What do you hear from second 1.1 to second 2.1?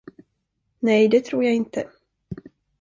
tror jag inte.